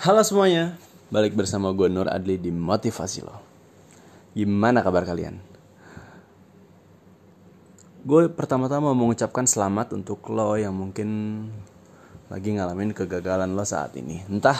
[0.00, 0.80] Halo semuanya,
[1.12, 3.36] balik bersama gue Nur Adli di Motivasi Lo.
[4.32, 5.36] Gimana kabar kalian?
[8.08, 11.08] Gue pertama-tama mau mengucapkan selamat untuk lo yang mungkin
[12.32, 14.24] lagi ngalamin kegagalan lo saat ini.
[14.24, 14.56] Entah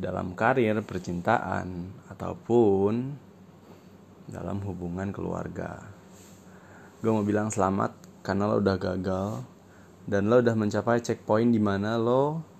[0.00, 3.12] dalam karir, percintaan, ataupun
[4.32, 5.76] dalam hubungan keluarga.
[7.04, 9.44] Gue mau bilang selamat karena lo udah gagal
[10.08, 12.51] dan lo udah mencapai checkpoint di mana lo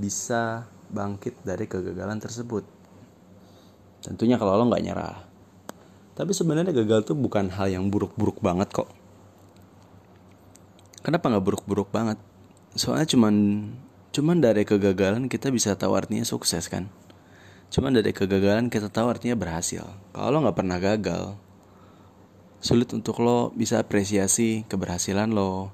[0.00, 2.64] bisa bangkit dari kegagalan tersebut.
[4.00, 5.16] Tentunya kalau lo nggak nyerah.
[6.16, 8.88] Tapi sebenarnya gagal tuh bukan hal yang buruk-buruk banget kok.
[11.00, 12.16] Kenapa nggak buruk-buruk banget?
[12.76, 13.34] Soalnya cuman
[14.10, 16.88] cuman dari kegagalan kita bisa tahu artinya sukses kan.
[17.70, 19.86] Cuman dari kegagalan kita tahu artinya berhasil.
[20.10, 21.38] Kalau lo nggak pernah gagal,
[22.60, 25.72] sulit untuk lo bisa apresiasi keberhasilan lo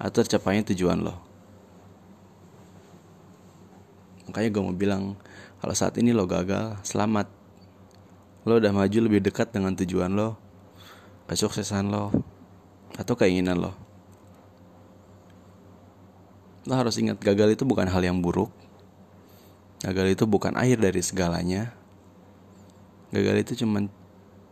[0.00, 1.23] atau tercapainya tujuan lo.
[4.28, 5.02] Makanya gue mau bilang,
[5.60, 7.28] kalau saat ini lo gagal, selamat.
[8.44, 10.36] Lo udah maju lebih dekat dengan tujuan lo,
[11.28, 12.12] kesuksesan lo,
[12.96, 13.72] atau keinginan lo.
[16.64, 18.52] Lo harus ingat gagal itu bukan hal yang buruk.
[19.84, 21.76] Gagal itu bukan akhir dari segalanya.
[23.12, 23.84] Gagal itu cuma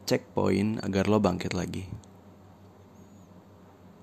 [0.04, 1.88] checkpoint agar lo bangkit lagi.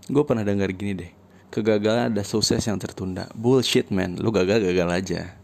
[0.09, 1.11] Gue pernah dengar gini deh,
[1.53, 3.29] kegagalan ada sukses yang tertunda.
[3.37, 5.38] Bullshit man, lu gagal-gagal aja.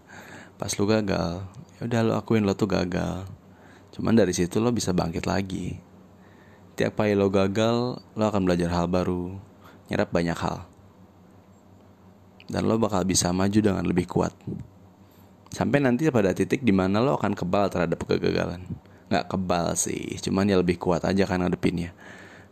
[0.55, 1.43] Pas lu gagal,
[1.77, 3.27] ya udah lo akuin lo tuh gagal.
[3.91, 5.75] Cuman dari situ lo bisa bangkit lagi.
[6.75, 9.35] Tiap kali lo gagal, lo akan belajar hal baru,
[9.91, 10.67] nyerap banyak hal.
[12.47, 14.35] Dan lo bakal bisa maju dengan lebih kuat.
[15.51, 18.63] Sampai nanti pada titik di mana lo akan kebal terhadap kegagalan
[19.05, 21.93] nggak kebal sih cuman ya lebih kuat aja kan ngadepinnya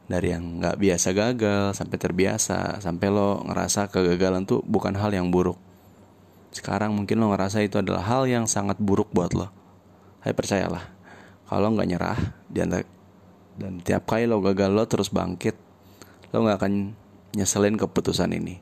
[0.06, 5.34] dari yang nggak biasa gagal sampai terbiasa sampai lo ngerasa kegagalan tuh bukan hal yang
[5.34, 5.58] buruk
[6.54, 9.50] sekarang mungkin lo ngerasa itu adalah hal yang sangat buruk buat lo.
[10.22, 10.86] Tapi percayalah
[11.50, 12.86] kalau nggak nyerah dan
[13.58, 15.58] dan tiap kali lo gagal lo terus bangkit
[16.34, 16.74] lo nggak akan
[17.34, 18.62] nyeselin keputusan ini.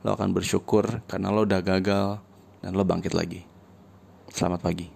[0.00, 2.18] Lo akan bersyukur karena lo udah gagal
[2.64, 3.44] dan lo bangkit lagi.
[4.32, 4.95] Selamat pagi